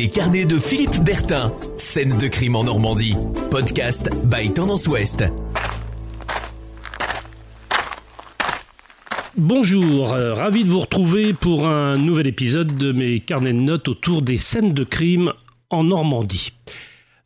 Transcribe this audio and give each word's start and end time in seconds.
Les 0.00 0.08
carnets 0.08 0.46
de 0.46 0.56
Philippe 0.56 1.04
Bertin. 1.04 1.52
Scène 1.76 2.16
de 2.16 2.26
crime 2.26 2.56
en 2.56 2.64
Normandie. 2.64 3.14
Podcast 3.50 4.08
by 4.24 4.50
Tendance 4.50 4.86
Ouest. 4.86 5.24
Bonjour, 9.36 10.14
euh, 10.14 10.32
ravi 10.32 10.64
de 10.64 10.70
vous 10.70 10.80
retrouver 10.80 11.34
pour 11.34 11.66
un 11.66 11.98
nouvel 11.98 12.28
épisode 12.28 12.74
de 12.76 12.92
mes 12.92 13.20
carnets 13.20 13.52
de 13.52 13.58
notes 13.58 13.88
autour 13.88 14.22
des 14.22 14.38
scènes 14.38 14.72
de 14.72 14.84
crime 14.84 15.34
en 15.68 15.84
Normandie. 15.84 16.54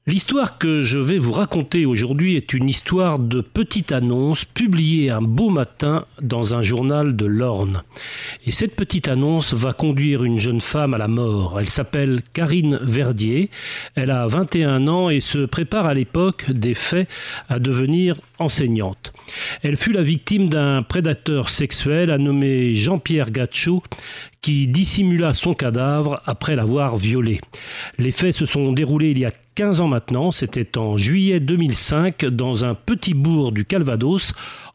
L'histoire 0.07 0.59
que 0.59 0.83
je 0.83 0.99
vais 0.99 1.17
vous 1.17 1.33
raconter 1.33 1.87
aujourd'hui 1.87 2.37
est 2.37 2.53
une 2.53 2.69
histoire 2.69 3.19
de 3.19 3.41
petite 3.41 3.91
annonce 3.91 4.45
publiée 4.45 5.09
un 5.09 5.23
beau 5.23 5.49
matin 5.49 6.05
dans 6.21 6.53
un 6.53 6.61
journal 6.61 7.17
de 7.17 7.25
l'Orne. 7.25 7.83
Et 8.45 8.51
cette 8.51 8.77
petite 8.77 9.09
annonce 9.09 9.55
va 9.55 9.73
conduire 9.73 10.23
une 10.23 10.39
jeune 10.39 10.61
femme 10.61 10.93
à 10.93 10.99
la 10.99 11.09
mort. 11.09 11.59
Elle 11.59 11.71
s'appelle 11.71 12.21
Karine 12.35 12.79
Verdier. 12.83 13.49
Elle 13.95 14.11
a 14.11 14.27
21 14.27 14.89
ans 14.89 15.09
et 15.09 15.21
se 15.21 15.47
prépare 15.47 15.87
à 15.87 15.95
l'époque 15.95 16.51
des 16.51 16.75
faits 16.75 17.09
à 17.49 17.59
devenir 17.59 18.17
enseignante. 18.39 19.15
Elle 19.63 19.79
fut 19.79 19.93
la 19.93 20.03
victime 20.03 20.51
d'un 20.51 20.83
prédateur 20.83 21.49
sexuel 21.49 22.11
à 22.11 22.19
nommer 22.19 22.75
Jean-Pierre 22.75 23.31
Gachot 23.31 23.83
qui 24.45 24.67
dissimula 24.67 25.33
son 25.33 25.55
cadavre 25.55 26.21
après 26.27 26.55
l'avoir 26.55 26.99
violé. 26.99 27.41
Les 27.97 28.13
faits 28.13 28.35
se 28.35 28.45
sont 28.45 28.75
déroulés 28.75 29.13
il 29.13 29.19
y 29.19 29.25
a 29.25 29.33
15 29.55 29.81
ans 29.81 29.89
maintenant, 29.89 30.33
c'était 30.33 30.77
en 30.77 30.99
juillet 30.99 31.41
2005 31.41 32.27
dans 32.27 32.63
un 32.67 32.75
petit 32.75 33.15
bourg 33.15 33.53
du 33.53 33.65
Calvados 33.65 34.35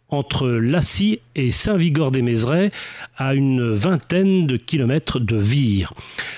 entre 0.10 0.48
Lassy 0.48 1.20
et 1.36 1.52
Saint-Vigor-des-Mézerais, 1.52 2.72
à 3.16 3.36
une 3.36 3.72
vingtaine 3.72 4.48
de 4.48 4.58
kilomètres 4.58 5.20
de 5.20 5.38
Vire. 5.38 5.94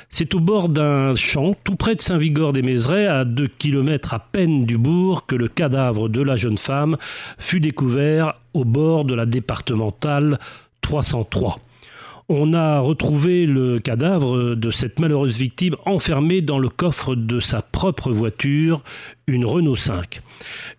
C'est 0.09 0.35
au 0.35 0.41
bord 0.41 0.67
d'un 0.67 1.15
champ, 1.15 1.55
tout 1.63 1.77
près 1.77 1.95
de 1.95 2.01
Saint-Vigor-des-Mézerais, 2.01 3.07
à 3.07 3.23
deux 3.23 3.47
kilomètres 3.47 4.13
à 4.13 4.19
peine 4.19 4.65
du 4.65 4.77
bourg, 4.77 5.25
que 5.25 5.35
le 5.35 5.47
cadavre 5.47 6.09
de 6.09 6.21
la 6.21 6.35
jeune 6.35 6.57
femme 6.57 6.97
fut 7.39 7.61
découvert 7.61 8.33
au 8.53 8.65
bord 8.65 9.05
de 9.05 9.13
la 9.13 9.25
départementale 9.25 10.37
303 10.81 11.61
on 12.31 12.53
a 12.53 12.79
retrouvé 12.79 13.45
le 13.45 13.79
cadavre 13.79 14.55
de 14.55 14.71
cette 14.71 14.99
malheureuse 14.99 15.37
victime 15.37 15.75
enfermée 15.85 16.41
dans 16.41 16.59
le 16.59 16.69
coffre 16.69 17.15
de 17.15 17.39
sa 17.39 17.61
propre 17.61 18.11
voiture, 18.11 18.83
une 19.27 19.45
Renault 19.45 19.75
5. 19.75 20.21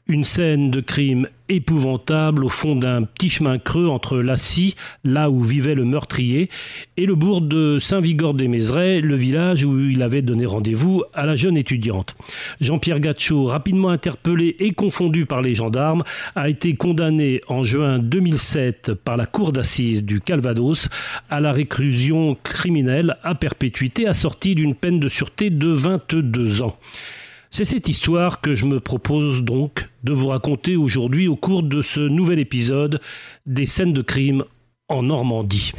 Une 0.07 0.25
scène 0.25 0.71
de 0.71 0.81
crime 0.81 1.29
épouvantable 1.49 2.45
au 2.45 2.49
fond 2.49 2.77
d'un 2.77 3.03
petit 3.03 3.29
chemin 3.29 3.59
creux 3.59 3.89
entre 3.89 4.19
Lassy, 4.19 4.75
là 5.05 5.31
où 5.31 5.43
vivait 5.43 5.75
le 5.75 5.85
meurtrier, 5.85 6.49
et 6.97 7.07
le 7.07 7.15
bourg 7.15 7.43
de 7.43 7.79
Saint-Vigor-des-Mézerais, 7.79 9.01
le 9.01 9.15
village 9.15 9.65
où 9.65 9.79
il 9.79 10.03
avait 10.03 10.23
donné 10.23 10.47
rendez-vous 10.47 11.05
à 11.13 11.27
la 11.27 11.37
jeune 11.37 11.57
étudiante. 11.57 12.15
Jean-Pierre 12.61 13.01
Gachot, 13.01 13.45
rapidement 13.45 13.91
interpellé 13.91 14.57
et 14.59 14.73
confondu 14.73 15.27
par 15.27 15.43
les 15.43 15.55
gendarmes, 15.55 16.05
a 16.35 16.49
été 16.49 16.75
condamné 16.75 17.43
en 17.49 17.63
juin 17.63 17.99
2007 17.99 18.95
par 18.95 19.17
la 19.17 19.27
cour 19.27 19.53
d'assises 19.53 20.05
du 20.05 20.21
Calvados 20.21 20.89
à 21.29 21.41
la 21.41 21.53
réclusion 21.53 22.37
criminelle 22.43 23.17
à 23.23 23.35
perpétuité 23.35 24.07
assortie 24.07 24.55
d'une 24.55 24.75
peine 24.75 25.01
de 25.01 25.09
sûreté 25.09 25.51
de 25.51 25.69
22 25.69 26.63
ans. 26.63 26.79
C'est 27.55 27.67
cette 27.67 27.91
histoire 27.91 28.41
que 28.41 28.55
je 28.55 28.65
me 28.65 28.81
propose 28.81 29.43
donc 29.43 29.91
de 30.05 30.13
vous 30.15 30.29
raconter 30.29 30.75
aujourd'hui 30.75 31.29
au 31.29 31.37
cours 31.37 31.63
de 31.63 31.83
ce 31.83 32.01
nouvel 32.01 32.39
épisode 32.39 32.99
des 33.45 33.67
scènes 33.67 33.93
de 33.93 34.01
crime 34.01 34.45
en 34.89 35.03
Normandie. 35.03 35.73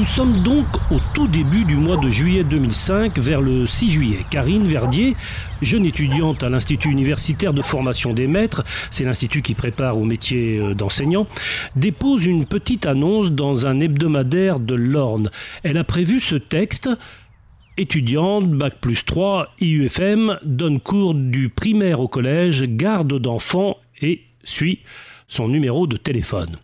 Nous 0.00 0.06
sommes 0.06 0.42
donc 0.42 0.66
au 0.90 0.96
tout 1.12 1.28
début 1.28 1.66
du 1.66 1.74
mois 1.74 1.98
de 1.98 2.08
juillet 2.08 2.42
2005, 2.42 3.18
vers 3.18 3.42
le 3.42 3.66
6 3.66 3.90
juillet. 3.90 4.24
Karine 4.30 4.66
Verdier, 4.66 5.14
jeune 5.60 5.84
étudiante 5.84 6.42
à 6.42 6.48
l'Institut 6.48 6.90
universitaire 6.90 7.52
de 7.52 7.60
formation 7.60 8.14
des 8.14 8.26
maîtres, 8.26 8.64
c'est 8.90 9.04
l'institut 9.04 9.42
qui 9.42 9.52
prépare 9.52 9.98
au 9.98 10.04
métier 10.04 10.58
euh, 10.58 10.72
d'enseignant, 10.72 11.26
dépose 11.76 12.24
une 12.24 12.46
petite 12.46 12.86
annonce 12.86 13.30
dans 13.30 13.66
un 13.66 13.78
hebdomadaire 13.78 14.58
de 14.58 14.74
l'Orne. 14.74 15.30
Elle 15.64 15.76
a 15.76 15.84
prévu 15.84 16.18
ce 16.18 16.36
texte 16.36 16.88
étudiante, 17.76 18.50
bac 18.50 18.76
plus 18.80 19.04
3, 19.04 19.52
IUFM, 19.60 20.38
donne 20.42 20.80
cours 20.80 21.14
du 21.14 21.50
primaire 21.50 22.00
au 22.00 22.08
collège, 22.08 22.62
garde 22.62 23.18
d'enfants 23.18 23.76
et 24.00 24.22
suit 24.44 24.78
son 25.30 25.46
numéro 25.46 25.86
de 25.86 25.96
téléphone. 25.96 26.56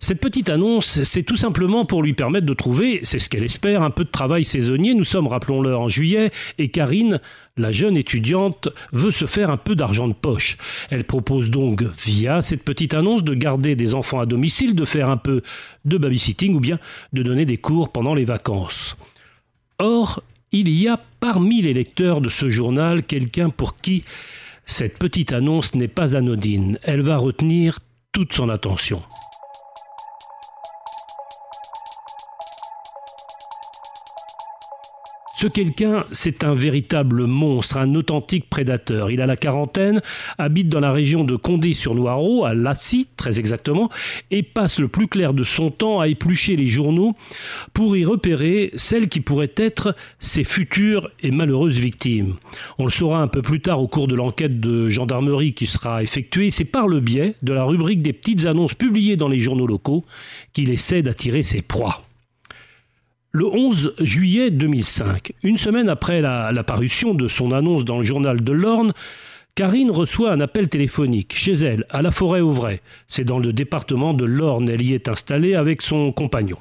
Cette 0.00 0.20
petite 0.20 0.48
annonce, 0.48 1.02
c'est 1.02 1.22
tout 1.22 1.36
simplement 1.36 1.84
pour 1.84 2.02
lui 2.02 2.14
permettre 2.14 2.46
de 2.46 2.54
trouver, 2.54 3.00
c'est 3.02 3.18
ce 3.18 3.28
qu'elle 3.28 3.44
espère, 3.44 3.82
un 3.82 3.90
peu 3.90 4.04
de 4.04 4.10
travail 4.10 4.44
saisonnier. 4.44 4.94
Nous 4.94 5.04
sommes, 5.04 5.26
rappelons-le, 5.26 5.76
en 5.76 5.88
juillet, 5.88 6.30
et 6.56 6.70
Karine, 6.70 7.20
la 7.58 7.70
jeune 7.70 7.98
étudiante, 7.98 8.68
veut 8.92 9.10
se 9.10 9.26
faire 9.26 9.50
un 9.50 9.58
peu 9.58 9.74
d'argent 9.74 10.08
de 10.08 10.14
poche. 10.14 10.56
Elle 10.88 11.04
propose 11.04 11.50
donc, 11.50 11.82
via 11.82 12.40
cette 12.40 12.64
petite 12.64 12.94
annonce, 12.94 13.24
de 13.24 13.34
garder 13.34 13.76
des 13.76 13.94
enfants 13.94 14.20
à 14.20 14.26
domicile, 14.26 14.74
de 14.74 14.86
faire 14.86 15.10
un 15.10 15.18
peu 15.18 15.42
de 15.84 15.98
babysitting 15.98 16.54
ou 16.54 16.60
bien 16.60 16.78
de 17.12 17.22
donner 17.22 17.44
des 17.44 17.58
cours 17.58 17.92
pendant 17.92 18.14
les 18.14 18.24
vacances. 18.24 18.96
Or, 19.78 20.22
il 20.50 20.70
y 20.70 20.88
a 20.88 20.98
parmi 21.20 21.60
les 21.60 21.74
lecteurs 21.74 22.22
de 22.22 22.30
ce 22.30 22.48
journal 22.48 23.02
quelqu'un 23.02 23.50
pour 23.50 23.76
qui 23.76 24.04
cette 24.64 24.98
petite 24.98 25.32
annonce 25.32 25.74
n'est 25.74 25.88
pas 25.88 26.14
anodine. 26.14 26.78
Elle 26.82 27.00
va 27.00 27.16
retenir 27.16 27.80
toute 28.18 28.32
son 28.32 28.48
attention. 28.48 29.00
Ce 35.40 35.46
quelqu'un, 35.46 36.04
c'est 36.10 36.42
un 36.42 36.52
véritable 36.52 37.26
monstre, 37.26 37.76
un 37.78 37.94
authentique 37.94 38.50
prédateur. 38.50 39.12
Il 39.12 39.20
a 39.20 39.26
la 39.26 39.36
quarantaine, 39.36 40.02
habite 40.36 40.68
dans 40.68 40.80
la 40.80 40.90
région 40.90 41.22
de 41.22 41.36
Condé-sur-Noireau, 41.36 42.44
à 42.44 42.54
Lassy 42.54 43.06
très 43.16 43.38
exactement, 43.38 43.88
et 44.32 44.42
passe 44.42 44.80
le 44.80 44.88
plus 44.88 45.06
clair 45.06 45.34
de 45.34 45.44
son 45.44 45.70
temps 45.70 46.00
à 46.00 46.08
éplucher 46.08 46.56
les 46.56 46.66
journaux 46.66 47.14
pour 47.72 47.96
y 47.96 48.04
repérer 48.04 48.72
celles 48.74 49.08
qui 49.08 49.20
pourraient 49.20 49.54
être 49.56 49.94
ses 50.18 50.42
futures 50.42 51.08
et 51.22 51.30
malheureuses 51.30 51.78
victimes. 51.78 52.34
On 52.78 52.86
le 52.86 52.90
saura 52.90 53.22
un 53.22 53.28
peu 53.28 53.40
plus 53.40 53.60
tard 53.60 53.80
au 53.80 53.86
cours 53.86 54.08
de 54.08 54.16
l'enquête 54.16 54.58
de 54.58 54.88
gendarmerie 54.88 55.54
qui 55.54 55.68
sera 55.68 56.02
effectuée. 56.02 56.50
C'est 56.50 56.64
par 56.64 56.88
le 56.88 56.98
biais 56.98 57.36
de 57.44 57.52
la 57.52 57.62
rubrique 57.62 58.02
des 58.02 58.12
petites 58.12 58.46
annonces 58.46 58.74
publiées 58.74 59.16
dans 59.16 59.28
les 59.28 59.38
journaux 59.38 59.68
locaux 59.68 60.04
qu'il 60.52 60.70
essaie 60.70 61.02
d'attirer 61.02 61.44
ses 61.44 61.62
proies. 61.62 62.02
Le 63.30 63.46
11 63.46 63.94
juillet 64.00 64.50
2005, 64.50 65.32
une 65.42 65.58
semaine 65.58 65.90
après 65.90 66.22
la, 66.22 66.50
de 66.50 67.28
son 67.28 67.52
annonce 67.52 67.84
dans 67.84 67.98
le 67.98 68.04
journal 68.04 68.40
de 68.40 68.52
l'Orne, 68.52 68.94
Karine 69.54 69.90
reçoit 69.90 70.32
un 70.32 70.40
appel 70.40 70.70
téléphonique 70.70 71.34
chez 71.36 71.52
elle, 71.52 71.84
à 71.90 72.00
la 72.00 72.10
forêt 72.10 72.40
Auvray. 72.40 72.80
C'est 73.06 73.24
dans 73.24 73.38
le 73.38 73.52
département 73.52 74.14
de 74.14 74.24
l'Orne. 74.24 74.70
Elle 74.70 74.80
y 74.80 74.94
est 74.94 75.08
installée 75.08 75.54
avec 75.54 75.82
son 75.82 76.10
compagnon. 76.10 76.56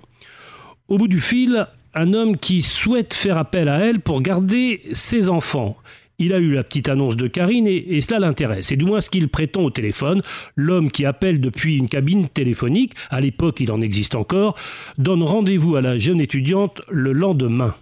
Au 0.89 0.97
bout 0.97 1.07
du 1.07 1.21
fil, 1.21 1.67
un 1.93 2.13
homme 2.13 2.35
qui 2.35 2.61
souhaite 2.63 3.13
faire 3.13 3.37
appel 3.37 3.69
à 3.69 3.79
elle 3.79 4.01
pour 4.01 4.21
garder 4.21 4.81
ses 4.91 5.29
enfants 5.29 5.77
il 6.19 6.33
a 6.33 6.39
eu 6.39 6.51
la 6.51 6.63
petite 6.63 6.89
annonce 6.89 7.15
de 7.15 7.27
Karine 7.27 7.67
et, 7.67 8.01
cela 8.01 8.19
l'intéresse. 8.19 8.67
C'est 8.67 8.75
du 8.75 8.85
moins 8.85 9.01
ce 9.01 9.09
qu'il 9.09 9.29
prétend 9.29 9.61
au 9.61 9.69
téléphone. 9.69 10.21
L'homme 10.55 10.89
qui 10.89 11.05
appelle 11.05 11.39
depuis 11.39 11.77
une 11.77 11.87
cabine 11.87 12.27
téléphonique, 12.27 12.93
à 13.09 13.21
l'époque 13.21 13.59
il 13.59 13.71
en 13.71 13.81
existe 13.81 14.15
encore, 14.15 14.55
donne 14.97 15.23
rendez-vous 15.23 15.75
à 15.75 15.81
la 15.81 15.97
jeune 15.97 16.19
étudiante 16.19 16.81
le 16.89 17.13
lendemain. 17.13 17.75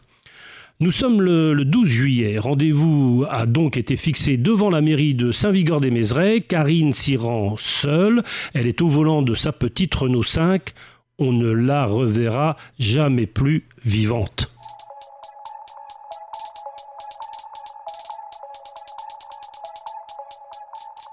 Nous 0.81 0.91
sommes 0.91 1.21
le, 1.21 1.63
12 1.63 1.87
juillet. 1.87 2.37
Rendez-vous 2.37 3.25
a 3.29 3.45
donc 3.45 3.77
été 3.77 3.95
fixé 3.95 4.35
devant 4.35 4.69
la 4.69 4.81
mairie 4.81 5.13
de 5.13 5.31
Saint-Vigor-des-Mézerais. 5.31 6.41
Karine 6.41 6.91
s'y 6.91 7.15
rend 7.15 7.55
seule. 7.57 8.23
Elle 8.53 8.67
est 8.67 8.81
au 8.81 8.89
volant 8.89 9.21
de 9.21 9.35
sa 9.35 9.53
petite 9.53 9.95
Renault 9.95 10.23
5. 10.23 10.73
On 11.17 11.31
ne 11.31 11.49
la 11.49 11.85
reverra 11.85 12.57
jamais 12.77 13.25
plus 13.25 13.63
vivante. 13.85 14.53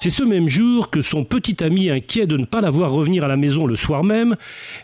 C'est 0.03 0.11
ce 0.11 0.25
même 0.25 0.49
jour 0.49 0.91
que 0.91 1.01
son 1.01 1.23
petit 1.23 1.63
ami, 1.63 1.89
inquiet 1.89 2.27
de 2.27 2.37
ne 2.37 2.45
pas 2.45 2.61
la 2.61 2.71
voir 2.71 2.91
revenir 2.91 3.23
à 3.23 3.29
la 3.29 3.37
maison 3.37 3.67
le 3.67 3.77
soir 3.77 4.03
même, 4.03 4.35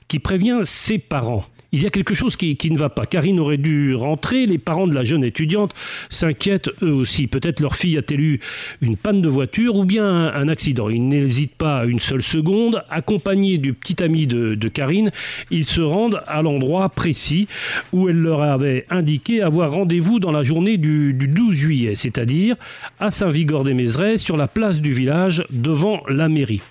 qui 0.06 0.20
prévient 0.20 0.60
ses 0.62 0.98
parents. 0.98 1.44
Il 1.70 1.82
y 1.82 1.86
a 1.86 1.90
quelque 1.90 2.14
chose 2.14 2.36
qui, 2.36 2.56
ne 2.70 2.78
va 2.78 2.88
pas. 2.88 3.04
Karine 3.04 3.38
aurait 3.38 3.58
dû 3.58 3.94
rentrer. 3.94 4.46
Les 4.46 4.56
parents 4.56 4.86
de 4.86 4.94
la 4.94 5.04
jeune 5.04 5.22
étudiante 5.22 5.74
s'inquiètent 6.08 6.70
eux 6.82 6.92
aussi. 6.92 7.26
Peut-être 7.26 7.60
leur 7.60 7.76
fille 7.76 7.98
a-t-elle 7.98 8.20
eu 8.20 8.40
une 8.80 8.96
panne 8.96 9.20
de 9.20 9.28
voiture 9.28 9.76
ou 9.76 9.84
bien 9.84 10.06
un, 10.06 10.48
accident. 10.48 10.88
Ils 10.88 11.06
n'hésitent 11.06 11.56
pas 11.56 11.84
une 11.84 12.00
seule 12.00 12.22
seconde. 12.22 12.82
Accompagnés 12.88 13.58
du 13.58 13.74
petit 13.74 14.02
ami 14.02 14.26
de, 14.26 14.68
Karine, 14.68 15.10
ils 15.50 15.66
se 15.66 15.82
rendent 15.82 16.22
à 16.26 16.40
l'endroit 16.40 16.88
précis 16.88 17.48
où 17.92 18.08
elle 18.08 18.16
leur 18.16 18.40
avait 18.40 18.86
indiqué 18.88 19.42
avoir 19.42 19.70
rendez-vous 19.70 20.20
dans 20.20 20.32
la 20.32 20.42
journée 20.42 20.78
du, 20.78 21.12
12 21.12 21.54
juillet, 21.54 21.96
c'est-à-dire 21.96 22.56
à, 22.98 23.10
Saint-Vigor-des-Mézerais, 23.10 24.16
sur 24.16 24.38
la 24.38 24.48
place 24.48 24.80
du 24.80 24.92
village 24.92 25.44
devant 25.50 26.02
la 26.08 26.30
mairie. 26.30 26.62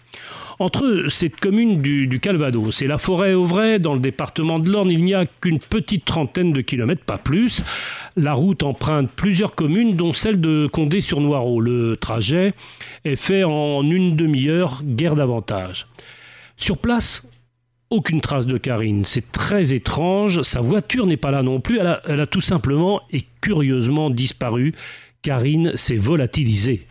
Entre 0.60 1.06
cette 1.10 1.40
commune 1.40 1.84
du, 1.84 2.20
Calvados 2.20 2.82
et 2.82 2.88
la 2.88 2.98
forêt 2.98 3.36
Auvray, 3.36 3.80
dans 3.80 3.94
le 3.94 4.00
département 4.00 4.58
de 4.58 4.72
l'Orne, 4.72 4.90
il 4.90 5.04
n'y 5.04 5.14
a 5.14 5.28
qu'une 5.28 5.60
petite 5.60 6.06
trentaine 6.06 6.52
de 6.52 6.62
kilomètres, 6.62 7.04
pas 7.04 7.20
plus. 7.20 7.64
La 8.16 8.34
route 8.34 8.64
emprunte 8.64 9.12
plusieurs 9.12 9.54
communes, 9.54 9.96
dont 9.96 10.14
celle 10.14 10.42
de 10.42 10.68
Condé-sur-Noireau. 10.72 11.62
Le 11.62 11.96
trajet 11.96 12.54
est 13.06 13.16
fait 13.16 13.44
en 13.44 13.84
une 13.84 14.16
demi-heure, 14.16 14.82
guère 14.84 15.14
davantage. 15.14 15.86
Sur 16.58 16.80
place, 16.80 17.30
aucune 17.92 18.20
trace 18.20 18.48
de 18.48 18.58
Karine. 18.58 19.06
C'est 19.06 19.32
très 19.32 19.74
étrange. 19.74 20.42
Sa 20.42 20.62
voiture 20.62 21.06
n'est 21.06 21.18
pas 21.18 21.32
là 21.32 21.44
non 21.44 21.62
plus. 21.62 21.80
Elle 22.06 22.20
a 22.20 22.26
tout 22.26 22.42
simplement 22.42 23.02
et 23.12 23.24
curieusement 23.42 24.10
disparu. 24.10 24.74
Karine 25.22 25.76
s'est 25.76 25.98
volatilisée. 25.98 26.88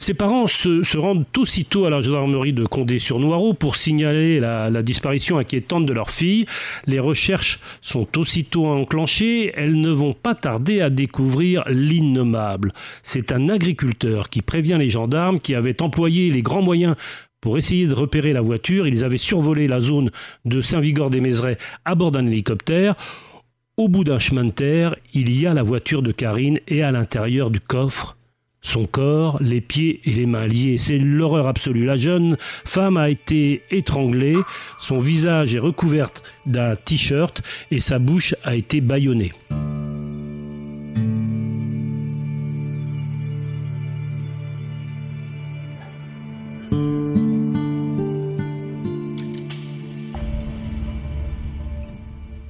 Ses 0.00 0.14
parents 0.14 0.46
se, 0.46 0.96
rendent 0.96 1.26
aussitôt 1.36 1.84
à 1.84 1.90
la 1.90 2.00
gendarmerie 2.00 2.52
de 2.52 2.64
Condé-sur-Noireau 2.64 3.52
pour 3.52 3.76
signaler 3.76 4.38
la, 4.38 4.82
disparition 4.82 5.38
inquiétante 5.38 5.86
de 5.86 5.92
leur 5.92 6.12
fille. 6.12 6.46
Les 6.86 7.00
recherches 7.00 7.58
sont 7.82 8.06
aussitôt 8.16 8.66
enclenchées. 8.66 9.52
Elles 9.56 9.78
ne 9.80 9.90
vont 9.90 10.12
pas 10.12 10.36
tarder 10.36 10.80
à 10.80 10.88
découvrir 10.88 11.64
l'innommable. 11.68 12.72
C'est 13.02 13.32
un 13.32 13.48
agriculteur 13.48 14.28
qui 14.28 14.40
prévient 14.40 14.76
les 14.78 14.88
gendarmes 14.88 15.40
qui 15.40 15.56
avaient 15.56 15.82
employé 15.82 16.30
les 16.30 16.42
grands 16.42 16.62
moyens 16.62 16.94
pour 17.40 17.58
essayer 17.58 17.86
de 17.86 17.94
repérer 17.94 18.32
la 18.32 18.40
voiture. 18.40 18.86
Ils 18.86 19.04
avaient 19.04 19.16
survolé 19.16 19.66
la 19.66 19.80
zone 19.80 20.10
de 20.44 20.60
Saint-Vigor-des-Mézerais 20.60 21.58
à 21.84 21.96
bord 21.96 22.12
d'un 22.12 22.26
hélicoptère. 22.26 22.94
Au 23.76 23.88
bout 23.88 24.04
d'un 24.04 24.18
chemin 24.18 24.44
de 24.44 24.50
terre, 24.50 24.94
il 25.14 25.36
y 25.38 25.46
a 25.46 25.54
la 25.54 25.62
voiture 25.62 26.02
de 26.02 26.12
Karine 26.12 26.60
et 26.68 26.82
à 26.82 26.90
l'intérieur 26.90 27.50
du 27.50 27.60
coffre, 27.60 28.17
son 28.68 28.84
corps, 28.84 29.38
les 29.40 29.60
pieds 29.60 30.00
et 30.04 30.10
les 30.10 30.26
mains 30.26 30.46
liés. 30.46 30.76
C'est 30.78 30.98
l'horreur 30.98 31.48
absolue. 31.48 31.86
La 31.86 31.96
jeune 31.96 32.36
femme 32.64 32.96
a 32.98 33.08
été 33.08 33.62
étranglée, 33.70 34.36
son 34.78 34.98
visage 34.98 35.54
est 35.54 35.58
recouvert 35.58 36.10
d'un 36.44 36.76
t-shirt 36.76 37.42
et 37.70 37.80
sa 37.80 37.98
bouche 37.98 38.34
a 38.44 38.54
été 38.54 38.80
bâillonnée. 38.80 39.32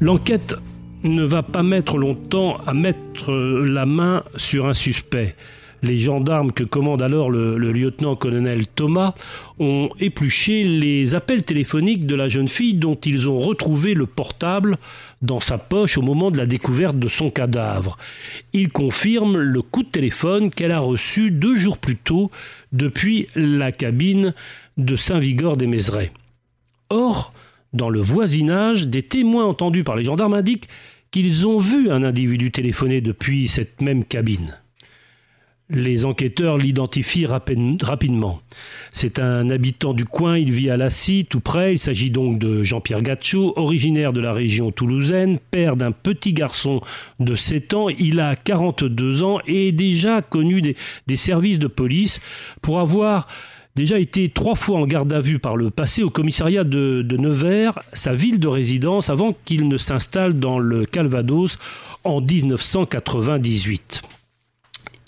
L'enquête 0.00 0.54
ne 1.02 1.22
va 1.22 1.42
pas 1.42 1.62
mettre 1.62 1.96
longtemps 1.96 2.56
à 2.66 2.72
mettre 2.74 3.32
la 3.32 3.84
main 3.86 4.24
sur 4.36 4.66
un 4.66 4.74
suspect 4.74 5.34
les 5.82 5.98
gendarmes 5.98 6.52
que 6.52 6.64
commande 6.64 7.02
alors 7.02 7.30
le, 7.30 7.56
lieutenant-colonel 7.56 8.66
Thomas 8.66 9.14
ont 9.58 9.88
épluché 10.00 10.64
les 10.64 11.14
appels 11.14 11.44
téléphoniques 11.44 12.06
de 12.06 12.14
la 12.14 12.28
jeune 12.28 12.48
fille 12.48 12.74
dont 12.74 12.96
ils 12.96 13.28
ont 13.28 13.38
retrouvé 13.38 13.94
le 13.94 14.06
portable 14.06 14.78
dans 15.22 15.40
sa 15.40 15.58
poche 15.58 15.98
au 15.98 16.02
moment 16.02 16.30
de 16.30 16.38
la 16.38 16.46
découverte 16.46 16.98
de 16.98 17.08
son 17.08 17.30
cadavre. 17.30 17.98
Ils 18.52 18.70
confirment 18.70 19.38
le 19.38 19.62
coup 19.62 19.82
de 19.82 19.88
téléphone 19.88 20.50
qu'elle 20.50 20.72
a 20.72 20.80
reçu 20.80 21.30
deux 21.30 21.56
jours 21.56 21.78
plus 21.78 21.96
tôt 21.96 22.30
depuis 22.72 23.28
la 23.34 23.72
cabine 23.72 24.34
de 24.76 24.96
Saint-Vigor 24.96 25.56
des 25.56 25.66
Mézerais. 25.66 26.12
Or, 26.90 27.32
dans 27.72 27.90
le 27.90 28.00
voisinage, 28.00 28.86
des 28.86 29.02
témoins 29.02 29.44
entendus 29.44 29.84
par 29.84 29.96
les 29.96 30.04
gendarmes 30.04 30.34
indiquent 30.34 30.68
qu'ils 31.10 31.46
ont 31.46 31.58
vu 31.58 31.90
un 31.90 32.02
individu 32.02 32.50
téléphoner 32.50 33.00
depuis 33.00 33.48
cette 33.48 33.80
même 33.82 34.04
cabine. 34.04 34.56
Les 35.70 36.06
enquêteurs 36.06 36.56
l'identifient 36.56 37.26
rapidement. 37.26 38.40
C'est 38.90 39.18
un 39.18 39.50
habitant 39.50 39.92
du 39.92 40.06
coin, 40.06 40.38
il 40.38 40.50
vit 40.50 40.70
à 40.70 40.78
Lassy, 40.78 41.26
tout 41.28 41.40
près. 41.40 41.74
Il 41.74 41.78
s'agit 41.78 42.10
donc 42.10 42.38
de 42.38 42.62
Jean-Pierre 42.62 43.02
Gachot, 43.02 43.52
originaire 43.56 44.14
de 44.14 44.20
la 44.22 44.32
région 44.32 44.72
toulousaine, 44.72 45.38
père 45.50 45.76
d'un 45.76 45.92
petit 45.92 46.32
garçon 46.32 46.80
de 47.20 47.34
7 47.34 47.74
ans. 47.74 47.90
Il 47.90 48.18
a 48.18 48.34
42 48.34 49.22
ans 49.22 49.40
et 49.46 49.68
est 49.68 49.72
déjà 49.72 50.22
connu 50.22 50.62
des, 50.62 51.16
services 51.16 51.58
de 51.58 51.66
police 51.66 52.22
pour 52.62 52.80
avoir 52.80 53.28
déjà 53.76 53.98
été 53.98 54.30
trois 54.30 54.54
fois 54.54 54.80
en 54.80 54.86
garde 54.86 55.12
à 55.12 55.20
vue 55.20 55.38
par 55.38 55.54
le 55.54 55.68
passé 55.68 56.02
au 56.02 56.08
commissariat 56.08 56.64
de 56.64 57.16
Nevers, 57.18 57.78
sa 57.92 58.14
ville 58.14 58.40
de 58.40 58.48
résidence, 58.48 59.10
avant 59.10 59.36
qu'il 59.44 59.68
ne 59.68 59.76
s'installe 59.76 60.40
dans 60.40 60.58
le 60.58 60.86
Calvados 60.86 61.58
en 62.04 62.22
1998. 62.22 64.02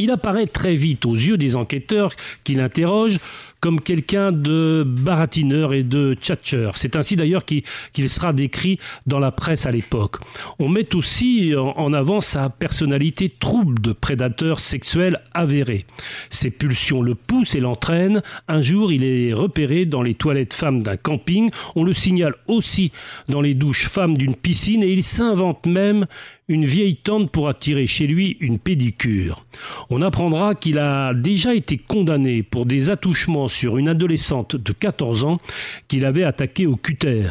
Il 0.00 0.11
apparaît 0.11 0.47
très 0.47 0.75
vite 0.75 1.05
aux 1.05 1.14
yeux 1.14 1.37
des 1.37 1.56
enquêteurs 1.56 2.14
qui 2.43 2.55
l'interrogent 2.55 3.19
comme 3.60 3.80
quelqu'un 3.80 4.32
de 4.32 4.84
baratineur 4.86 5.74
et 5.74 5.82
de 5.82 6.14
tchatcheur. 6.14 6.78
C'est 6.78 6.96
ainsi 6.96 7.16
d'ailleurs 7.16 7.44
qu'il 7.44 8.08
sera 8.08 8.32
décrit 8.32 8.78
dans 9.06 9.18
la 9.18 9.32
presse 9.32 9.66
à 9.66 9.70
l'époque. 9.70 10.16
On 10.58 10.68
met 10.68 10.94
aussi 10.94 11.52
en 11.56 11.92
avant 11.92 12.20
sa 12.20 12.48
personnalité 12.48 13.28
trouble 13.28 13.80
de 13.80 13.92
prédateur 13.92 14.60
sexuel 14.60 15.20
avéré. 15.34 15.84
Ses 16.30 16.50
pulsions 16.50 17.02
le 17.02 17.14
poussent 17.14 17.54
et 17.54 17.60
l'entraînent. 17.60 18.22
Un 18.48 18.62
jour, 18.62 18.92
il 18.92 19.04
est 19.04 19.32
repéré 19.32 19.86
dans 19.86 20.02
les 20.02 20.14
toilettes 20.14 20.54
femmes 20.54 20.82
d'un 20.82 20.96
camping. 20.96 21.50
On 21.76 21.84
le 21.84 21.94
signale 21.94 22.34
aussi 22.46 22.92
dans 23.28 23.40
les 23.40 23.54
douches 23.54 23.86
femmes 23.86 24.16
d'une 24.16 24.34
piscine 24.34 24.82
et 24.82 24.92
il 24.92 25.02
s'invente 25.02 25.66
même 25.66 26.06
une 26.50 26.64
vieille 26.64 26.96
tante 26.96 27.30
pour 27.30 27.48
attirer 27.48 27.86
chez 27.86 28.08
lui 28.08 28.36
une 28.40 28.58
pédicure. 28.58 29.44
On 29.88 30.02
apprendra 30.02 30.56
qu'il 30.56 30.78
a 30.78 31.14
déjà 31.14 31.54
été 31.54 31.78
condamné 31.78 32.42
pour 32.42 32.66
des 32.66 32.90
attouchements 32.90 33.46
sur 33.50 33.79
une 33.79 33.88
adolescente 33.88 34.56
de 34.56 34.73
14 34.73 35.25
ans 35.25 35.41
qu'il 35.88 36.05
avait 36.05 36.25
attaquée 36.25 36.67
au 36.67 36.76
cutter. 36.76 37.31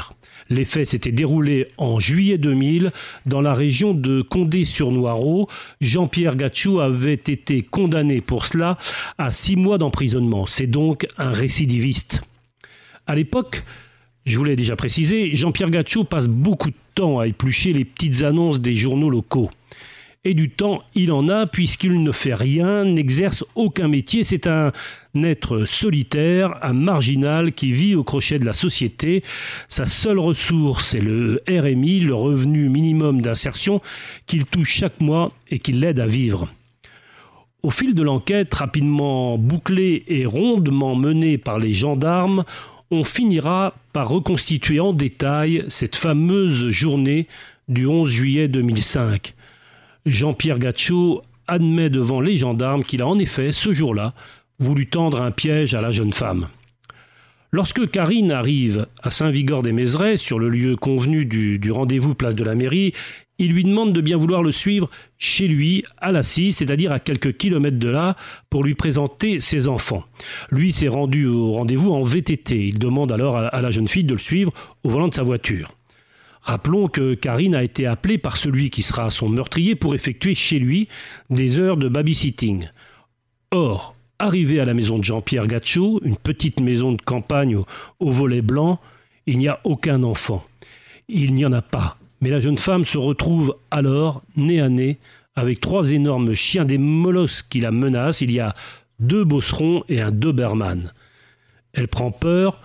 Les 0.50 0.66
faits 0.66 0.88
s'étaient 0.88 1.12
déroulés 1.12 1.68
en 1.78 2.00
juillet 2.00 2.38
2000 2.38 2.92
dans 3.26 3.42
la 3.42 3.54
région 3.54 3.94
de 3.94 4.22
Condé-sur-Noireau. 4.22 5.48
Jean-Pierre 5.80 6.36
Gachou 6.36 6.80
avait 6.80 7.14
été 7.14 7.62
condamné 7.62 8.22
pour 8.22 8.46
cela 8.46 8.78
à 9.18 9.30
six 9.30 9.56
mois 9.56 9.78
d'emprisonnement. 9.78 10.48
C'est 10.48 10.68
donc 10.68 11.08
un 11.18 11.32
récidiviste. 11.32 12.22
À 13.06 13.16
l'époque, 13.16 13.64
je 14.26 14.38
vous 14.38 14.44
l'ai 14.44 14.56
déjà 14.56 14.76
précisé, 14.76 15.36
Jean-Pierre 15.36 15.70
Gachot 15.70 16.04
passe 16.04 16.28
beaucoup 16.28 16.70
de 16.70 16.76
temps 16.96 17.20
à 17.20 17.28
éplucher 17.28 17.74
les 17.74 17.86
petites 17.86 18.24
annonces 18.24 18.60
des 18.60 18.76
journaux 18.76 19.10
locaux. 19.10 19.50
Et 20.26 20.34
du 20.34 20.50
temps, 20.50 20.84
il 20.96 21.14
en 21.14 21.30
a 21.30 21.48
puisqu'il 21.48 22.04
ne 22.04 22.12
fait 22.12 22.34
rien, 22.34 22.84
n'exerce 22.84 23.46
aucun 23.56 23.88
métier. 23.88 24.26
C'est 24.26 24.48
un 24.48 24.74
être 25.16 25.64
solitaire, 25.64 26.60
un 26.62 26.74
marginal 26.74 27.54
qui 27.54 27.72
vit 27.72 27.96
au 27.96 28.04
crochet 28.04 28.38
de 28.38 28.46
la 28.46 28.52
société. 28.52 29.24
Sa 29.70 29.86
seule 29.86 30.20
ressource 30.20 30.94
est 30.94 31.00
le 31.00 31.42
RMI, 31.48 32.02
le 32.02 32.16
revenu 32.16 32.68
minimum 32.68 33.22
d'insertion, 33.22 33.80
qu'il 34.26 34.46
touche 34.46 34.76
chaque 34.76 35.00
mois 35.00 35.30
et 35.50 35.60
qui 35.60 35.72
l'aide 35.72 36.02
à 36.02 36.08
vivre. 36.08 36.50
Au 37.64 37.70
fil 37.70 37.94
de 37.96 38.04
l'enquête, 38.04 38.54
rapidement 38.54 39.38
bouclée 39.38 40.04
et 40.08 40.26
rondement 40.26 40.96
menée 40.96 41.38
par 41.38 41.60
les 41.60 41.74
gendarmes, 41.74 42.44
on 42.92 43.06
finira 43.06 43.74
par 43.94 44.10
reconstituer 44.10 44.82
en 44.82 44.92
détail 44.92 45.64
cette 45.70 45.96
fameuse 45.96 46.70
journée 46.70 47.28
du 47.70 47.86
11 47.86 48.10
juillet 48.10 48.48
2005. 48.50 49.34
Jean-Pierre 50.06 50.60
Gachot 50.60 51.22
admet 51.48 51.90
devant 51.90 52.22
les 52.22 52.38
gendarmes 52.38 52.84
qu'il 52.84 53.02
a 53.02 53.08
en 53.08 53.20
effet, 53.20 53.52
ce 53.52 53.74
jour-là, 53.74 54.14
voulu 54.60 54.88
tendre 54.88 55.22
un 55.22 55.32
piège 55.32 55.74
à 55.74 55.82
la 55.82 55.92
jeune 55.92 56.14
femme. 56.14 56.48
Lorsque 57.52 57.90
Karine 57.90 58.32
arrive 58.32 58.86
à 59.02 59.10
Saint-Vigor-des-Mézerais, 59.10 60.18
sur 60.18 60.38
le 60.38 60.50
lieu 60.50 60.76
convenu 60.76 61.26
du, 61.26 61.72
rendez-vous 61.72 62.14
place 62.14 62.36
de 62.36 62.44
la 62.44 62.54
mairie, 62.54 62.94
il 63.40 63.54
lui 63.54 63.64
demande 63.64 63.92
de 63.92 64.02
bien 64.02 64.18
vouloir 64.18 64.44
le 64.44 64.52
suivre 64.52 64.90
chez 65.18 65.48
lui, 65.48 65.84
à 65.98 66.12
la 66.12 66.22
Cisse, 66.22 66.58
c'est-à-dire 66.58 66.92
à 66.92 67.00
quelques 67.00 67.38
kilomètres 67.38 67.80
de 67.80 67.90
là, 67.90 68.16
pour 68.52 68.64
lui 68.64 68.76
présenter 68.76 69.40
ses 69.40 69.68
enfants. 69.68 70.04
Lui 70.52 70.72
s'est 70.72 70.90
rendu 70.90 71.26
au 71.26 71.54
rendez-vous 71.54 71.92
en 71.92 72.04
VTT. 72.04 72.68
Il 72.68 72.78
demande 72.78 73.12
alors 73.12 73.38
à 73.38 73.62
la 73.62 73.72
jeune 73.72 73.88
fille 73.88 74.04
de 74.04 74.14
le 74.14 74.20
suivre 74.20 74.54
au 74.84 74.90
volant 74.90 75.08
de 75.08 75.16
sa 75.16 75.24
voiture. 75.24 75.74
Rappelons 76.42 76.88
que 76.88 77.14
Karine 77.14 77.56
a 77.56 77.64
été 77.64 77.86
appelée 77.86 78.18
par 78.18 78.38
celui 78.38 78.70
qui 78.70 78.82
sera 78.82 79.10
son 79.10 79.30
meurtrier 79.30 79.76
pour 79.76 79.94
effectuer 79.94 80.36
chez 80.36 80.60
lui 80.60 80.88
des 81.30 81.60
heures 81.60 81.78
de 81.78 81.90
babysitting. 81.90 82.70
Or, 83.52 83.96
arrivé 84.20 84.60
à 84.60 84.66
la 84.66 84.74
maison 84.74 84.98
de 84.98 85.04
Jean-Pierre 85.04 85.48
Gachot, 85.48 86.02
une 86.04 86.18
petite 86.18 86.60
maison 86.60 86.94
de 86.94 87.02
campagne 87.02 87.56
au, 87.56 87.66
au 88.00 88.12
volet 88.12 88.42
blanc, 88.42 88.80
il 89.26 89.38
n'y 89.38 89.48
a 89.48 89.60
aucun 89.64 90.04
enfant. 90.04 90.46
Il 91.08 91.34
n'y 91.34 91.46
en 91.46 91.52
a 91.52 91.62
pas 91.62 91.98
Mais 92.22 92.30
la 92.30 92.40
jeune 92.40 92.58
femme 92.58 92.86
se 92.86 92.98
retrouve 92.98 93.56
alors, 93.72 94.22
nez 94.36 94.62
à 94.62 94.70
nez, 94.70 94.98
avec 95.36 95.62
trois 95.62 95.92
énormes 95.92 96.34
chiens 96.34 96.66
des 96.66 96.78
molosses 96.78 97.42
qui 97.44 97.60
la 97.60 97.72
menacent. 97.72 98.22
Il 98.22 98.32
y 98.32 98.40
a 98.40 98.56
deux 99.00 99.24
bosserons 99.24 99.84
et 99.90 100.02
un 100.02 100.12
Doberman. 100.12 100.92
Elle 101.74 101.88
prend 101.88 102.12
peur, 102.12 102.60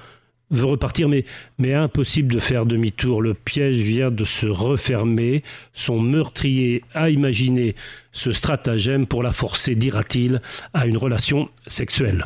veut 0.57 0.67
repartir, 0.67 1.09
mais, 1.09 1.75
impossible 1.75 2.35
de 2.35 2.41
faire 2.41 2.67
demi-tour. 2.67 3.23
Le 3.23 3.35
piège 3.35 3.77
vient 3.77 4.11
de 4.11 4.25
se 4.25 4.47
refermer. 4.47 5.43
Son 5.73 6.01
meurtrier 6.01 6.83
a 6.95 7.11
imaginé 7.11 7.75
ce 8.13 8.33
stratagème 8.33 9.07
pour 9.07 9.23
la 9.23 9.33
forcer, 9.33 9.75
dira-t-il, 9.75 10.41
à 10.73 10.87
une 10.87 10.97
relation 10.97 11.49
sexuelle. 11.67 12.25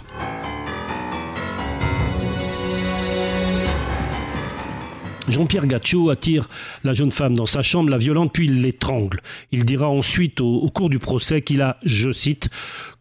Jean-Pierre 5.28 5.66
Gaccio 5.66 6.08
attire 6.08 6.48
la 6.84 6.94
jeune 6.94 7.10
femme 7.10 7.34
dans 7.34 7.46
sa 7.46 7.62
chambre, 7.62 7.90
la 7.90 7.98
violente, 7.98 8.32
puis 8.32 8.48
l'étrangle. 8.48 9.20
Il 9.52 9.64
dira 9.66 9.88
ensuite 9.88 10.40
au 10.40 10.70
cours 10.70 10.88
du 10.88 10.98
procès 10.98 11.42
qu'il 11.42 11.60
a, 11.60 11.76
je 11.84 12.10
cite, 12.10 12.48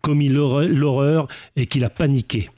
commis 0.01 0.27
l'horreur 0.27 1.27
et 1.55 1.67
qu'il 1.67 1.85
a 1.85 1.89
paniqué. 1.89 2.49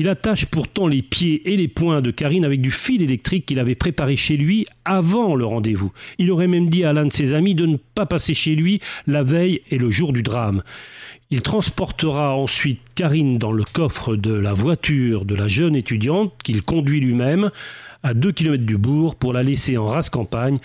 Il 0.00 0.08
attache 0.08 0.46
pourtant 0.46 0.86
les 0.86 1.02
pieds 1.02 1.52
et 1.52 1.58
les 1.58 1.68
poings 1.68 2.00
de 2.00 2.10
Karine 2.10 2.46
avec 2.46 2.62
du 2.62 2.70
fil 2.70 3.02
électrique 3.02 3.44
qu'il 3.44 3.58
avait 3.58 3.74
préparé 3.74 4.16
chez 4.16 4.38
lui 4.38 4.66
avant 4.86 5.34
le 5.34 5.44
rendez-vous. 5.44 5.92
Il 6.16 6.30
aurait 6.30 6.46
même 6.46 6.70
dit 6.70 6.84
à 6.84 6.94
l'un 6.94 7.04
de 7.04 7.12
ses 7.12 7.34
amis 7.34 7.54
de 7.54 7.66
ne 7.66 7.76
pas 7.76 8.06
passer 8.06 8.32
chez 8.32 8.54
lui 8.54 8.80
la 9.06 9.22
veille 9.22 9.60
et 9.70 9.76
le 9.76 9.90
jour 9.90 10.14
du 10.14 10.22
drame. 10.22 10.62
Il 11.30 11.42
transportera 11.42 12.34
ensuite 12.34 12.80
Karine 12.94 13.36
dans 13.36 13.52
le 13.52 13.62
coffre 13.62 14.16
de 14.16 14.32
la 14.32 14.54
voiture 14.54 15.26
de 15.26 15.34
la 15.34 15.48
jeune 15.48 15.76
étudiante 15.76 16.32
qu'il 16.42 16.62
conduit 16.62 17.00
lui-même 17.00 17.50
à 18.02 18.14
deux 18.14 18.32
kilomètres 18.32 18.64
du 18.64 18.78
bourg 18.78 19.16
pour 19.16 19.34
la 19.34 19.42
laisser 19.42 19.76
en 19.76 19.84
race 19.84 20.08
campagne 20.08 20.56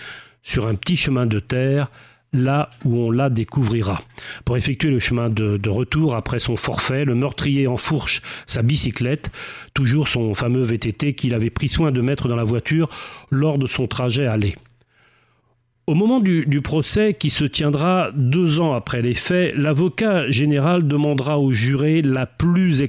sur 0.42 0.66
un 0.66 0.76
petit 0.76 0.96
chemin 0.96 1.26
de 1.26 1.40
terre 1.40 1.90
là 2.32 2.70
où 2.84 2.96
on 2.98 3.10
la 3.10 3.30
découvrira. 3.30 4.02
Pour 4.44 4.56
effectuer 4.56 4.90
le 4.90 4.98
chemin 4.98 5.30
de, 5.30 5.68
retour 5.68 6.14
après 6.14 6.38
son 6.38 6.56
forfait, 6.56 7.04
le 7.04 7.14
meurtrier 7.14 7.66
enfourche 7.66 8.22
sa 8.46 8.62
bicyclette, 8.62 9.30
toujours 9.74 10.08
son 10.08 10.34
fameux 10.34 10.62
VTT 10.62 11.14
qu'il 11.14 11.34
avait 11.34 11.50
pris 11.50 11.68
soin 11.68 11.92
de 11.92 12.00
mettre 12.00 12.28
dans 12.28 12.36
la 12.36 12.44
voiture 12.44 12.88
lors 13.30 13.58
de 13.58 13.66
son 13.66 13.86
trajet 13.86 14.26
aller. 14.26 14.56
Au 15.86 15.94
moment 15.94 16.18
du, 16.18 16.60
procès, 16.62 17.14
qui 17.14 17.30
se 17.30 17.44
tiendra 17.44 18.10
deux 18.12 18.58
ans 18.58 18.74
après 18.74 19.02
les 19.02 19.14
faits, 19.14 19.54
l'avocat 19.56 20.28
général 20.28 20.88
demandera 20.88 21.38
au 21.38 21.52
juré 21.52 22.02
la 22.02 22.26
plus, 22.26 22.82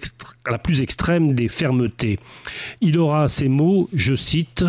la 0.49 0.57
plus 0.57 0.81
extrême 0.81 1.33
des 1.33 1.47
fermetés. 1.47 2.17
Il 2.81 2.97
aura 2.97 3.27
ces 3.27 3.49
mots, 3.49 3.87
je 3.93 4.15
cite, 4.15 4.65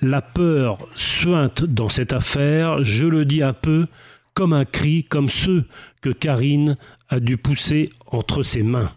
la 0.00 0.22
peur 0.22 0.78
suinte 0.94 1.64
dans 1.64 1.88
cette 1.88 2.12
affaire, 2.12 2.82
je 2.82 3.06
le 3.06 3.24
dis 3.24 3.42
un 3.42 3.52
peu 3.52 3.86
comme 4.34 4.52
un 4.52 4.64
cri, 4.64 5.04
comme 5.04 5.28
ceux 5.28 5.64
que 6.00 6.10
Karine 6.10 6.76
a 7.08 7.20
dû 7.20 7.36
pousser 7.36 7.86
entre 8.06 8.42
ses 8.42 8.62
mains. 8.62 8.90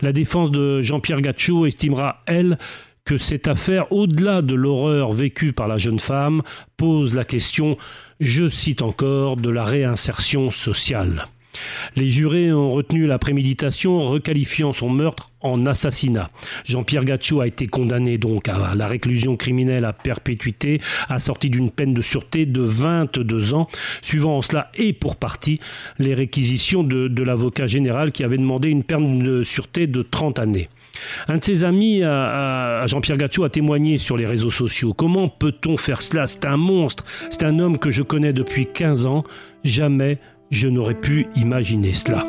La 0.00 0.12
défense 0.12 0.50
de 0.50 0.80
Jean-Pierre 0.82 1.20
Gaccio 1.20 1.66
estimera, 1.66 2.22
elle, 2.26 2.58
que 3.04 3.18
cette 3.18 3.48
affaire, 3.48 3.90
au-delà 3.92 4.40
de 4.40 4.54
l'horreur 4.54 5.12
vécue 5.12 5.52
par 5.52 5.68
la 5.68 5.78
jeune 5.78 5.98
femme, 5.98 6.42
pose 6.76 7.14
la 7.14 7.24
question, 7.24 7.76
je 8.20 8.46
cite 8.46 8.82
encore, 8.82 9.36
de 9.36 9.50
la 9.50 9.64
réinsertion 9.64 10.50
sociale. 10.50 11.26
Les 11.96 12.08
jurés 12.08 12.52
ont 12.52 12.70
retenu 12.70 13.06
la 13.06 13.18
préméditation, 13.18 14.00
requalifiant 14.00 14.72
son 14.72 14.90
meurtre 14.90 15.30
en 15.40 15.66
assassinat. 15.66 16.30
Jean-Pierre 16.64 17.04
Gaccio 17.04 17.40
a 17.40 17.46
été 17.46 17.66
condamné 17.66 18.18
donc 18.18 18.48
à 18.48 18.74
la 18.74 18.86
réclusion 18.86 19.36
criminelle 19.36 19.84
à 19.84 19.92
perpétuité, 19.92 20.80
assorti 21.08 21.50
d'une 21.50 21.70
peine 21.70 21.94
de 21.94 22.02
sûreté 22.02 22.46
de 22.46 22.60
22 22.60 23.54
ans, 23.54 23.68
suivant 24.02 24.38
en 24.38 24.42
cela 24.42 24.70
et 24.74 24.92
pour 24.92 25.16
partie 25.16 25.60
les 25.98 26.14
réquisitions 26.14 26.82
de, 26.82 27.22
l'avocat 27.22 27.66
général 27.66 28.12
qui 28.12 28.24
avait 28.24 28.38
demandé 28.38 28.68
une 28.68 28.82
peine 28.82 29.22
de 29.22 29.42
sûreté 29.42 29.86
de 29.86 30.02
30 30.02 30.38
années. 30.38 30.68
Un 31.28 31.38
de 31.38 31.44
ses 31.44 31.64
amis, 31.64 32.00
Jean-Pierre 32.00 33.16
Gaccio, 33.16 33.44
a 33.44 33.50
témoigné 33.50 33.98
sur 33.98 34.16
les 34.16 34.26
réseaux 34.26 34.50
sociaux. 34.50 34.92
Comment 34.92 35.28
peut-on 35.28 35.76
faire 35.76 36.02
cela? 36.02 36.26
C'est 36.26 36.44
un 36.44 36.56
monstre. 36.56 37.04
C'est 37.30 37.44
un 37.44 37.58
homme 37.58 37.78
que 37.78 37.90
je 37.90 38.02
connais 38.02 38.32
depuis 38.32 38.66
15 38.66 39.06
ans. 39.06 39.24
Jamais 39.64 40.18
je 40.50 40.68
n'aurais 40.68 40.94
pu 40.94 41.28
imaginer 41.36 41.92
cela. 41.94 42.26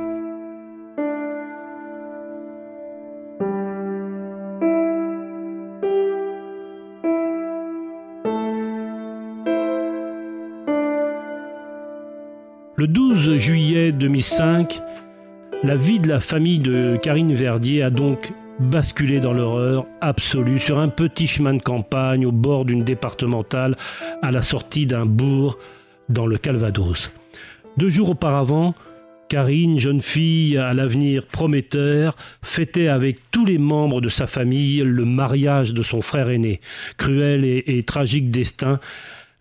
Le 12.76 12.88
12 12.88 13.36
juillet 13.36 13.92
2005, 13.92 14.82
la 15.64 15.76
vie 15.76 16.00
de 16.00 16.08
la 16.08 16.20
famille 16.20 16.58
de 16.58 16.98
Karine 17.02 17.34
Verdier 17.34 17.84
a 17.84 17.92
donc 17.92 18.34
basculé 18.60 19.20
dans 19.20 19.34
l'horreur 19.34 19.86
absolue 20.02 20.58
sur 20.58 20.80
un 20.80 20.88
petit 20.88 21.28
chemin 21.28 21.54
de 21.54 21.62
campagne 21.62 22.26
au 22.26 22.32
bord 22.32 22.66
d'une 22.66 22.84
départementale 22.84 23.76
à 24.22 24.32
la 24.32 24.42
sortie 24.42 24.88
d'un 24.88 25.06
bourg 25.06 25.60
dans 26.10 26.26
le 26.26 26.38
Calvados. 26.38 27.12
Deux 27.78 27.90
jours 27.90 28.10
auparavant, 28.12 28.76
Karine, 29.30 29.80
jeune 29.80 30.02
fille 30.02 30.58
à 30.58 30.74
l'avenir 30.74 31.26
prometteur, 31.26 32.18
fêtait 32.42 32.90
avec 32.90 33.32
tous 33.32 33.46
les 33.46 33.58
membres 33.58 34.02
de 34.02 34.10
sa 34.10 34.28
famille 34.28 34.80
le 34.80 35.06
mariage 35.06 35.74
de 35.74 35.82
son 35.82 36.02
frère 36.02 36.30
aîné. 36.30 36.60
Cruel 36.98 37.46
et, 37.46 37.84
tragique 37.84 38.30
destin, 38.30 38.80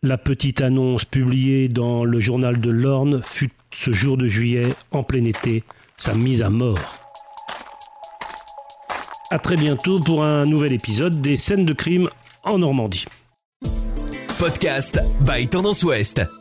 la 0.03 0.17
petite 0.17 0.61
annonce 0.61 1.05
publiée 1.05 1.69
dans 1.69 2.05
le 2.05 2.21
journal 2.21 2.61
de 2.61 2.71
l'Orne 2.71 3.21
fut 3.23 3.51
ce 3.73 3.93
jour 3.93 4.17
de 4.17 4.29
juillet, 4.29 4.69
en 4.93 5.03
plein 5.03 5.25
été, 5.25 5.65
sa 5.97 6.15
mise 6.15 6.43
à 6.43 6.51
mort. 6.51 6.79
A 9.33 9.39
très 9.39 9.57
bientôt 9.57 10.01
pour 10.01 10.27
un 10.27 10.45
nouvel 10.45 10.73
épisode 10.73 11.21
des 11.21 11.35
scènes 11.35 11.65
de 11.65 11.73
crime 11.73 12.09
en 12.45 12.59
Normandie. 12.59 13.07
Podcast 14.39 15.01
by 15.21 15.49
Tendance 15.49 15.83
Ouest. 15.83 16.40